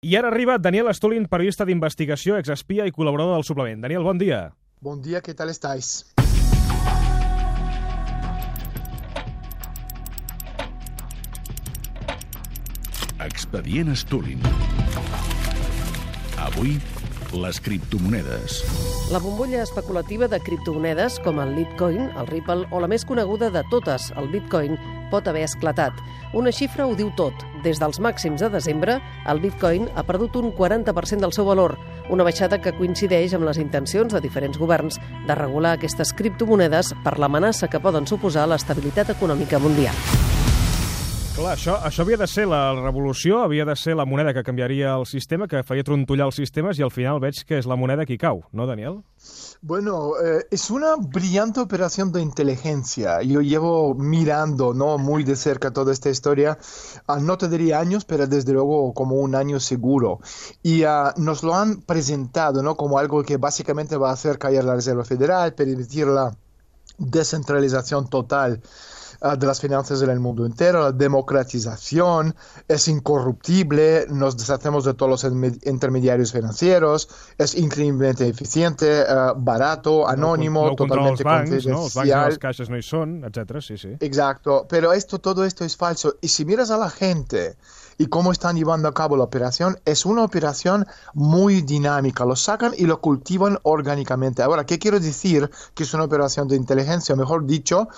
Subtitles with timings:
[0.00, 3.80] I ara arriba Daniel Estolin, periodista d'investigació, exespia i col·laborador del suplement.
[3.82, 4.52] Daniel, bon dia.
[4.78, 6.06] Bon dia, què tal estáis?
[13.26, 14.46] Expedient Estulin.
[16.46, 16.78] Avui,
[17.34, 18.62] les criptomonedes.
[19.10, 23.66] La bombolla especulativa de criptomonedes com el Litecoin, el Ripple o la més coneguda de
[23.74, 24.78] totes, el Bitcoin,
[25.10, 25.98] pot haver esclatat.
[26.38, 27.47] Una xifra ho diu tot.
[27.64, 31.76] Des dels màxims de desembre, el Bitcoin ha perdut un 40% del seu valor,
[32.08, 37.18] una baixada que coincideix amb les intencions de diferents governs de regular aquestes criptomonedes per
[37.18, 40.37] l'amenaça que poden suposar l'estabilitat econòmica mundial.
[41.38, 45.04] Clar, això, això de ser la revolució, havia de ser la moneda que canviaria el
[45.06, 48.16] sistema, que faria trontollar els sistemes, i al final veig que és la moneda qui
[48.18, 48.96] cau, no, Daniel?
[49.62, 53.22] Bueno, eh, es una brillante operación de inteligencia.
[53.22, 54.98] Yo llevo mirando ¿no?
[54.98, 56.58] muy de cerca toda esta historia,
[57.06, 60.18] uh, no te diría años, pero desde luego como un año seguro.
[60.64, 62.74] Y uh, nos lo han presentado ¿no?
[62.74, 66.36] como algo que básicamente va a hacer caer la Reserva Federal, permitir la
[66.98, 68.60] descentralización total
[69.22, 72.34] uh, de las finanzas en el mundo entero, la democratización,
[72.66, 75.32] es incorruptible, nos deshacemos de todos los
[75.64, 81.74] intermediarios financieros, es increíblemente eficiente, uh, barato, anónimo, no, no totalmente confidencial.
[81.74, 81.84] no?
[81.84, 83.62] Els bancs i les caixes no hi són, etc.
[83.62, 83.96] Sí, sí.
[84.00, 86.16] Exacto, pero esto, todo esto es falso.
[86.20, 87.56] Y si miras a la gente
[87.98, 92.24] y cómo están llevando a cabo la operación, es una operación muy dinámica.
[92.24, 94.42] Lo sacan y lo cultivan orgánicamente.
[94.42, 97.16] Ahora, ¿qué quiero decir que es una operación de inteligencia?
[97.16, 97.88] Mejor dicho,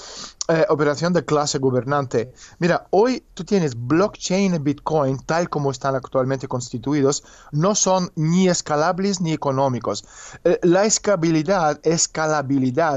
[0.49, 2.33] eh, operación de clase gobernante.
[2.59, 8.49] Mira, hoy tú tienes blockchain y Bitcoin, tal como están actualmente constituidos, no son ni
[8.49, 10.05] escalables ni económicos.
[10.45, 11.79] Eh, la escalabilidad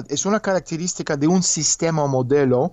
[0.08, 2.72] es una característica de un sistema o modelo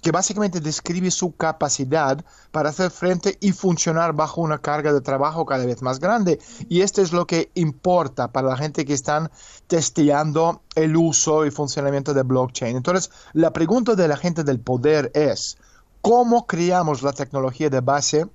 [0.00, 5.44] que básicamente describe su capacidad para hacer frente y funcionar bajo una carga de trabajo
[5.44, 6.38] cada vez más grande.
[6.68, 9.30] Y esto es lo que importa para la gente que están
[9.66, 12.76] testeando el uso y funcionamiento de blockchain.
[12.76, 15.58] Entonces, la pregunta de la gente del poder es,
[16.00, 18.26] ¿cómo creamos la tecnología de base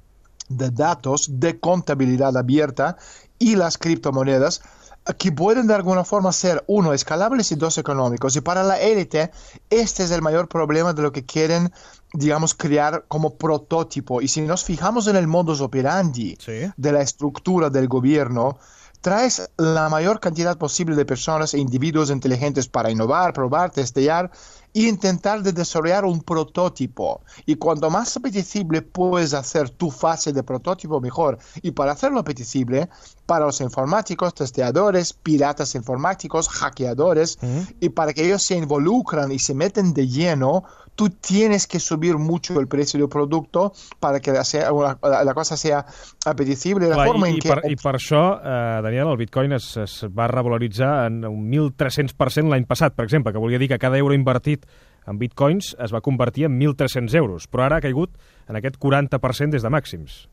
[0.47, 2.97] de datos de contabilidad abierta
[3.40, 4.62] y las criptomonedas
[5.14, 8.36] que pueden de alguna forma ser, uno, escalables y dos, económicos.
[8.36, 9.32] Y para la élite,
[9.70, 11.72] este es el mayor problema de lo que quieren,
[12.14, 14.22] digamos, crear como prototipo.
[14.22, 16.72] Y si nos fijamos en el modus operandi Sí.
[16.76, 18.58] de la estructura del gobierno,
[19.02, 24.32] traes la mayor cantidad posible de personas e individuos inteligentes para innovar, probar, testear
[24.75, 27.22] e intentar de desarrollar un prototipo.
[27.46, 31.40] Y cuanto más apetecible puedes hacer tu fase de prototipo, mejor.
[31.62, 32.90] Y para hacerlo apetecible,
[33.25, 37.40] para los informáticos, testeadores, piratas informáticos, hackeadores,
[37.80, 40.66] y para que ellos se involucran y se meten de lleno,
[40.96, 45.34] tú tienes que subir mucho el precio del producto para que la, sea- la- la
[45.34, 45.86] cosa sea
[46.26, 46.88] apetecible.
[46.88, 49.54] La Clar, forma i, en i, que per, I per això, eh, Daniel, el bitcoin
[49.58, 53.80] es, es va revaloritzar en un 1.300% l'any passat, per exemple, que volia dir que
[53.80, 54.66] cada euro invertit
[55.06, 58.16] en bitcoins es va convertir en 1.300 euros, però ara ha caigut
[58.50, 60.24] en aquest 40% des de màxims.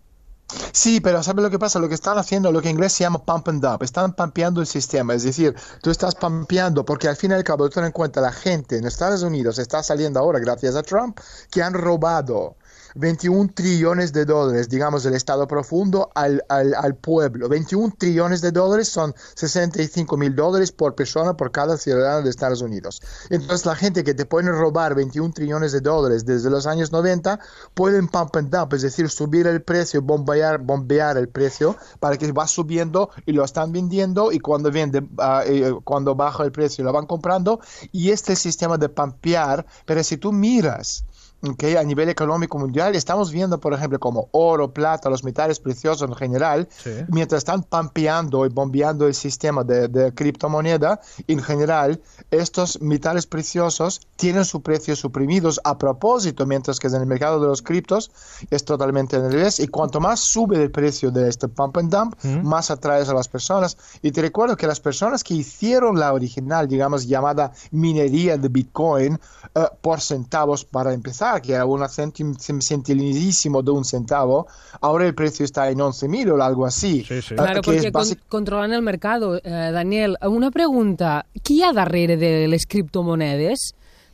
[0.72, 1.78] Sí, pero ¿sabes lo que pasa?
[1.78, 4.60] Lo que están haciendo, lo que en inglés se llama pump and dump, están pampeando
[4.60, 7.92] el sistema, es decir, tú estás pampeando porque al fin y al cabo, ten en
[7.92, 11.18] cuenta, la gente en Estados Unidos está saliendo ahora, gracias a Trump,
[11.50, 12.56] que han robado
[12.94, 17.48] 21 trillones de dólares, digamos, del Estado profundo al, al, al pueblo.
[17.48, 22.62] 21 trillones de dólares son 65 mil dólares por persona por cada ciudadano de Estados
[22.62, 23.00] Unidos.
[23.30, 27.38] Entonces, la gente que te puede robar 21 trillones de dólares desde los años 90
[27.74, 32.30] pueden pump and dump, es decir, subir el precio, bombear, bombear el precio para que
[32.32, 36.84] va subiendo y lo están vendiendo y cuando vende, ah, eh, cuando baja el precio
[36.84, 37.60] lo van comprando
[37.92, 41.04] y este sistema de pampear, pero si tú miras
[41.48, 41.64] ¿ok?
[41.78, 46.14] a nivel económico mundial, estamos viendo, por ejemplo, como oro, plata, los metales preciosos en
[46.14, 46.90] general, Sí.
[47.08, 52.00] mientras están pampeando y bombeando el sistema de, de criptomoneda, en general,
[52.30, 57.46] estos metales preciosos tienen su precio suprimidos a propósito, mientras que en el mercado de
[57.46, 58.10] los criptos
[58.50, 59.58] es totalmente al revés.
[59.60, 63.28] Y cuanto más sube el precio de este pump and dump, más atraes a las
[63.28, 63.76] personas.
[64.02, 69.18] Y te recuerdo que las personas que hicieron la original, digamos, llamada minería de Bitcoin
[69.54, 74.46] eh, por centavos para empezar, que era una centim- centilísimo de un centavo,
[74.80, 77.04] ahora el precio está en 11.000 o algo así.
[77.04, 77.34] Sí, sí.
[77.34, 79.36] Claro, que perquè es con, controlant el mercado.
[79.36, 81.24] Eh, Daniel, una pregunta.
[81.42, 83.72] Qui hi ha darrere de les criptomonedes?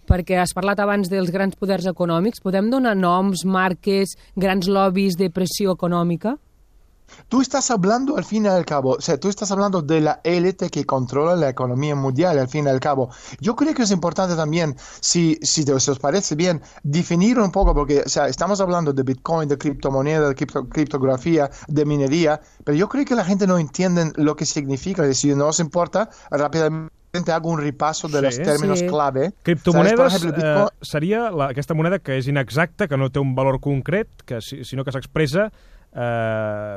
[0.08, 2.40] Perquè has parlat abans dels grans poders econòmics.
[2.40, 6.38] Podem donar noms, marques, grans lobbies de pressió econòmica?
[7.28, 10.20] Tú estás hablando al fin y al cabo, o sea, tú estás hablando de la
[10.24, 13.10] élite que controla la economía mundial al fin y al cabo.
[13.40, 17.50] Yo creo que es importante también, si, si, te- si os parece bien, definir un
[17.50, 22.40] poco, porque o sea, estamos hablando de Bitcoin, de criptomoneda, de cripto- criptografía, de minería,
[22.64, 25.06] pero yo creo que la gente no entiende lo que significa.
[25.08, 28.24] Y si no os importa, rápidamente hago un repaso de Sí.
[28.24, 28.86] los términos Sí.
[28.86, 29.20] clave.
[29.20, 29.32] ¿Sabes?
[29.34, 33.18] Por Criptomonedes ejemplo, eh, Bitcoin- seria la, aquesta moneda que és inexacta, que no té
[33.18, 35.50] un valor concret, que, si- sinó que s'expressa...
[35.92, 36.76] Eh,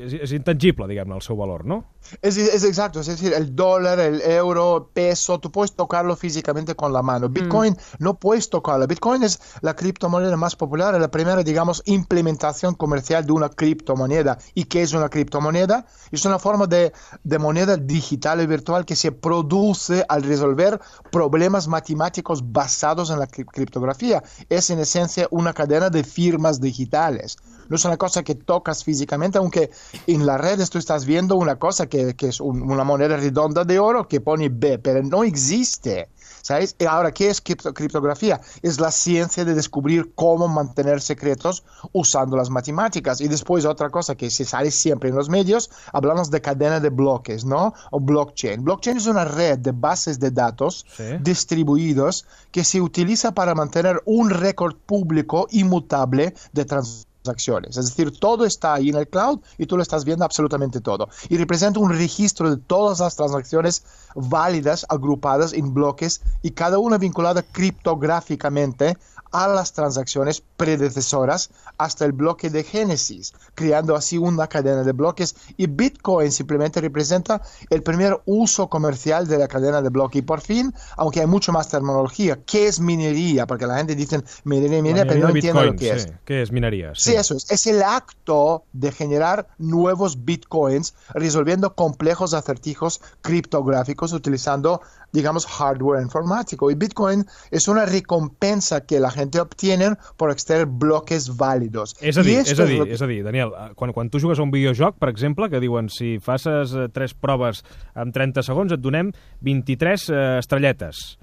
[0.00, 1.82] és, és intangible, diguem-ne, el seu valor, no?
[2.22, 6.92] Es, es exacto, es decir, el dólar, el euro, peso, tú puedes tocarlo físicamente con
[6.92, 7.28] la mano.
[7.28, 8.86] Bitcoin no puedes tocarlo.
[8.86, 14.38] Bitcoin es la criptomoneda más popular, la primera, digamos, implementación comercial de una criptomoneda.
[14.54, 15.86] ¿Y qué es una criptomoneda?
[16.10, 16.92] Es una forma de,
[17.22, 20.80] de moneda digital y virtual que se produce al resolver
[21.12, 24.22] problemas matemáticos basados en la cri- criptografía.
[24.48, 27.36] Es en esencia una cadena de firmas digitales.
[27.68, 29.70] No es una cosa que tocas físicamente, aunque
[30.08, 33.64] en las redes tú estás viendo una cosa que, que es un- una moneda redonda
[33.64, 36.08] de oro que pone B, pero no existe.
[36.42, 36.74] ¿Sabes?
[36.78, 38.40] Y ahora, ¿qué es cripto- criptografía?
[38.62, 43.20] Es la ciencia de descubrir cómo mantener secretos usando las matemáticas.
[43.20, 46.88] Y después otra cosa que se sale siempre en los medios, hablamos de cadena de
[46.88, 47.74] bloques, ¿no?
[47.90, 48.64] O blockchain.
[48.64, 51.04] Blockchain es una red de bases de datos Sí.
[51.20, 57.09] distribuidos que se utiliza para mantener un récord público inmutable de transacciones.
[57.24, 61.08] Es decir, todo está ahí en el cloud y tú lo estás viendo absolutamente todo.
[61.28, 63.84] Y representa un registro de todas las transacciones
[64.14, 68.96] válidas agrupadas en bloques y cada una vinculada criptográficamente
[69.32, 75.34] a las transacciones predecesoras hasta el bloque de Génesis, creando así una cadena de bloques
[75.56, 80.40] y Bitcoin simplemente representa el primer uso comercial de la cadena de bloques y por
[80.40, 83.46] fin, aunque hay mucho más terminología, ¿qué es minería?
[83.46, 86.02] Porque la gente dice minería, minería, pero no de entiende lo que es.
[86.02, 86.08] sí.
[86.26, 86.92] Què és mineria?
[86.94, 87.50] Sí, eso es.
[87.50, 94.80] Es el acto de generar nuevos bitcoins resolviendo complejos acertijos criptográficos utilizando,
[95.12, 96.70] digamos, hardware informático.
[96.70, 101.94] Y bitcoin es una recompensa que la gente obtiene por extraer bloques válidos.
[102.00, 104.10] És a dir, és a dir, lo que- és a dir, Daniel, eh, quan, quan
[104.10, 107.64] tu jugues a un videojoc, per exemple, que diuen si faces eh, tres proves
[107.94, 111.18] en 30 segons et donem 23 eh, estrelletes.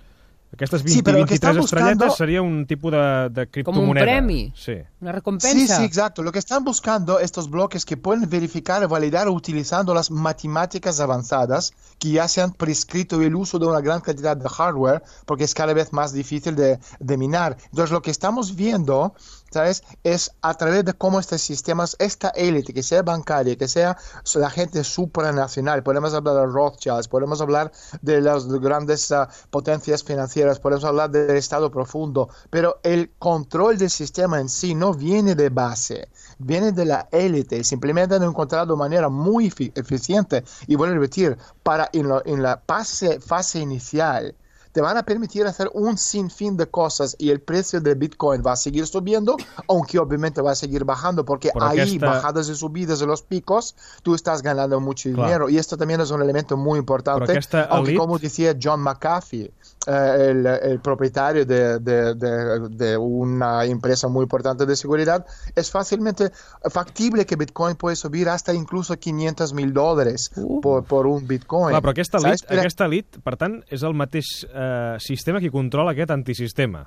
[0.54, 3.48] Aquestes 20, Sí, però el que 23 estan buscando- estrelletes seria un tipus de, de
[3.50, 4.06] criptomoneda.
[4.06, 4.54] premi.
[4.56, 4.72] Sí.
[5.02, 5.78] Una Sí, recompensa.
[5.78, 6.24] sí, exacto.
[6.24, 11.74] Lo que están buscando estos bloques que pueden verificar y validar utilizando las matemáticas avanzadas
[12.00, 15.54] que ya se han prescrito el uso de una gran cantidad de hardware porque es
[15.54, 17.58] cada vez más difícil de, de minar.
[17.66, 19.14] Entonces, lo que estamos viendo,
[19.52, 19.84] ¿sabes?
[20.04, 23.98] Es a través de cómo estos sistemas, esta élite, que sea bancaria, que sea
[24.36, 27.72] la gente supranacional, podemos hablar de Rothschilds, podemos hablar
[28.02, 33.90] de las grandes ah, potencias financieras, podemos hablar del Estado profundo, pero el control del
[33.90, 37.64] sistema en sí no viene de base, viene de la élite.
[37.64, 42.44] Simplemente han encontrado manera muy efi- eficiente, y voy a repetir, para en, lo- en
[42.44, 44.36] la fase, fase inicial,
[44.78, 48.52] te van a permitir hacer un sinfín de cosas y el precio de Bitcoin va
[48.52, 49.36] a seguir subiendo,
[49.68, 53.76] aunque obviamente va a seguir bajando, porque Por ahí, bajadas y subidas de los picos,
[54.04, 55.24] tú estás ganando mucho Claro.
[55.26, 55.50] dinero.
[55.50, 57.40] Y esto también es un elemento muy importante,
[57.72, 59.52] aunque elite- como decía John McAfee,
[59.88, 65.26] eh, el, el propietario de, de- de- de una empresa muy importante de seguridad,
[65.56, 66.30] es fácilmente
[66.70, 70.30] factible que Bitcoin puede subir hasta incluso 500 mil dólares
[70.62, 71.70] por, por un Bitcoin.
[71.74, 74.67] Clar, però aquesta elit, aquesta elit, per tant, és el mateix eh,
[75.00, 76.86] sistema que controla aquest antisistema.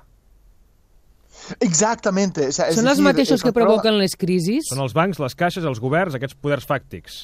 [1.59, 2.47] Exactamente.
[2.47, 4.67] o sea, Són els mateixos que provoquen les crisis?
[4.69, 7.21] Són els bancs, les caixes, els governs, aquests poders fàctics.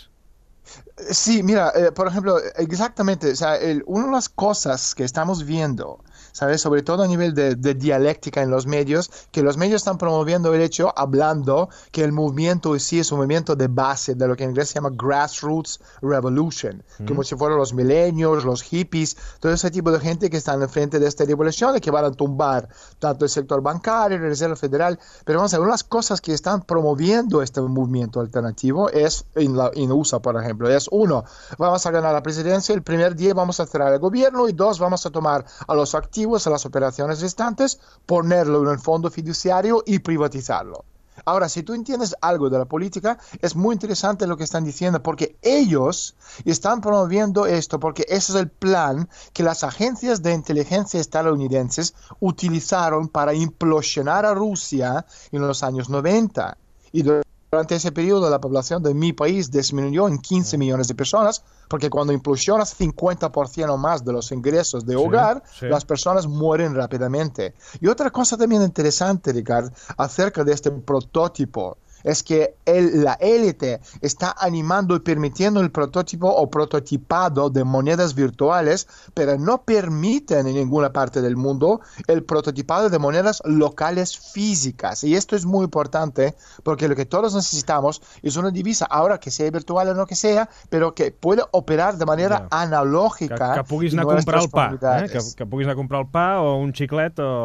[1.16, 5.46] Sí, mira, eh, por ejemplo, exactamente, o sea, el- una de las cosas que estamos
[5.46, 6.00] viendo,
[6.38, 6.62] ¿sabes?
[6.62, 10.54] Sobre todo a nivel de, de dialéctica en los medios, que los medios están promoviendo
[10.54, 14.36] el hecho, hablando que el movimiento en sí es un movimiento de base, de lo
[14.36, 19.52] que en inglés se llama grassroots revolution, como si fueran los milenios, los hippies, todo
[19.52, 22.70] ese tipo de gente que están enfrente de esta revolución y que van a tumbar
[23.00, 26.22] tanto el sector bancario, la Reserva Federal, pero vamos a ver, una de las cosas
[26.22, 31.24] que están promoviendo este movimiento alternativo es en, la, en USA, por ejemplo, es uno,
[31.58, 34.78] vamos a ganar la presidencia, el primer día vamos a cerrar el gobierno y dos,
[34.78, 39.84] vamos a tomar a los activos, a las operaciones restantes, ponerlo en el fondo fiduciario
[39.86, 40.84] y privatizarlo.
[41.26, 45.02] Ahora, si tú entiendes algo de la política, es muy interesante lo que están diciendo,
[45.02, 46.16] porque ellos
[46.46, 53.08] están promoviendo esto, porque ese es el plan que las agencias de inteligencia estadounidenses utilizaron
[53.08, 56.58] para implosionar a Rusia en los años 90.
[56.92, 57.04] Y
[57.50, 61.90] durante ese periodo la población de mi país disminuyó en 15 millones de personas, porque
[61.90, 65.66] cuando implosionas 50% o más de los ingresos de hogar, sí.
[65.68, 67.54] las personas mueren rápidamente.
[67.80, 73.80] Y otra cosa también interesante, Ricardo, acerca de este prototipo es que el- la élite
[74.02, 80.56] está animando y permitiendo el prototipo o prototipado de monedas virtuales, pero no permiten en
[80.56, 85.04] ninguna parte del mundo el prototipado de monedas locales físicas.
[85.04, 89.32] Y esto es muy importante porque lo que todos necesitamos es una divisa, ahora que
[89.32, 93.54] sea virtual o no que sea, pero que pueda operar de manera analógica.
[93.54, 94.66] Que, que puguis anar a comprar el pa,
[95.06, 95.10] eh?
[95.10, 97.44] que, que puguis anar a comprar el pa o un xiclet o...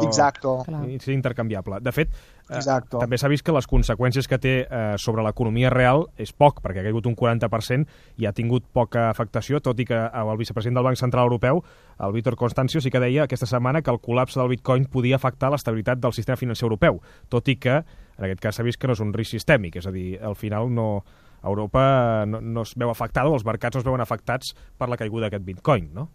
[0.63, 0.85] Clar.
[0.99, 1.77] Ser intercanviable.
[1.81, 2.09] De fet,
[2.49, 2.99] eh, Exacto.
[2.99, 6.81] també s'ha vist que les conseqüències que té eh, sobre l'economia real és poc, perquè
[6.81, 7.87] ha caigut un 40%
[8.21, 11.63] i ha tingut poca afectació, tot i que el vicepresident del Banc Central Europeu,
[11.99, 15.51] el Víctor Constancio, sí que deia aquesta setmana que el col·lapse del bitcoin podia afectar
[15.53, 17.83] l'estabilitat del sistema financer europeu, tot i que,
[18.17, 20.35] en aquest cas s'ha vist que no és un risc sistèmic, és a dir, al
[20.35, 21.03] final no,
[21.43, 24.97] Europa no, no es veu afectada o els mercats no es veuen afectats per la
[24.97, 26.09] caiguda d'aquest bitcoin, no?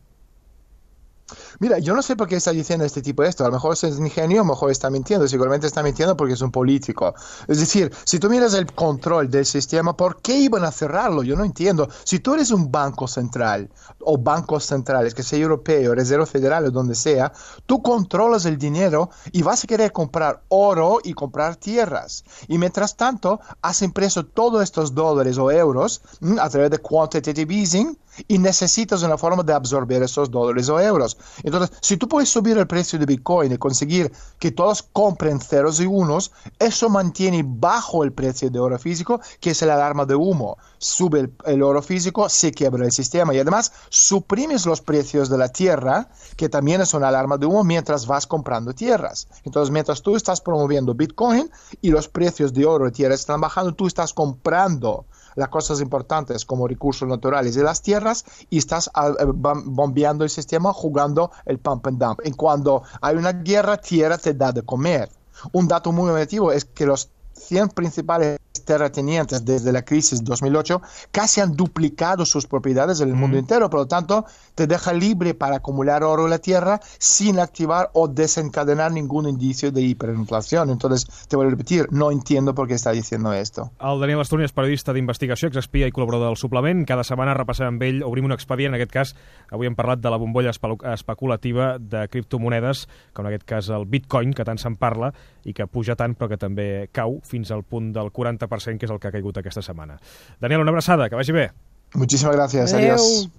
[1.59, 3.45] Mira, yo no sé por qué está diciendo este tipo de esto.
[3.45, 5.27] A lo mejor es ingenio, a lo mejor está mintiendo.
[5.29, 7.15] Seguramente está mintiendo porque es un político.
[7.47, 11.23] Es decir, si tú miras el control del sistema, ¿por qué iban a cerrarlo?
[11.23, 11.89] Yo no entiendo.
[12.05, 13.71] Si tú eres un banco central
[14.01, 17.33] o bancos centrales, que sea europeo, Reserva Federal o donde sea,
[17.67, 22.25] tú controlas el dinero y vas a querer comprar oro y comprar tierras.
[22.47, 27.55] Y mientras tanto, has impreso todos estos dólares o euros mm, a través de quantitative
[27.55, 31.18] easing y necesitas una forma de absorber esos dólares o euros.
[31.43, 35.81] Entonces, si tú puedes subir el precio de Bitcoin y conseguir que todos compren ceros
[35.81, 40.15] y unos, eso mantiene bajo el precio de oro físico, que es el alarma de
[40.15, 40.57] humo.
[40.79, 45.39] Sube el, el oro físico, se quiebra el sistema y además suprimes los precios de
[45.39, 49.29] la tierra, que también es una alarma de humo mientras vas comprando tierras.
[49.45, 53.75] Entonces, mientras tú estás promoviendo Bitcoin y los precios de oro y tierra están bajando,
[53.75, 55.07] tú estás comprando
[55.39, 60.25] las cosas importantes como recursos naturales y las tierras y estás ah, eh, bom- bombeando
[60.25, 62.21] el sistema jugando el pump and dump.
[62.25, 65.09] Y cuando hay una guerra, tierra te da de comer.
[65.53, 71.41] Un dato muy negativo es que los 100 principales terratenientes desde la crisis 2008 casi
[71.41, 75.57] han duplicado sus propiedades en el mundo entero, por lo tanto te deja libre para
[75.57, 80.69] acumular oro en la tierra sin activar o desencadenar ningún indicio de hiperinflación.
[80.71, 83.71] Entonces, te voy a repetir, no entiendo por qué está diciendo esto.
[83.81, 86.85] El Daniel Estúnia és periodista d'investigació, exespia i col·laborador del suplement.
[86.89, 88.75] Cada setmana repassem amb ell, obrim un expedient.
[88.75, 89.15] En aquest cas,
[89.55, 92.85] avui hem parlat de la bombolla espe- especulativa de criptomonedes,
[93.17, 95.13] com en aquest cas el bitcoin, que tant se'n parla
[95.49, 98.43] i que puja tant però que també cau fins al punt del 40%,
[98.79, 99.99] que és el que ha caigut aquesta setmana.
[100.41, 101.51] Daniel, una abraçada, que vagi bé.
[101.95, 102.75] Muchísimas gracias.
[102.75, 102.95] Adeu.
[102.95, 103.29] Adiós.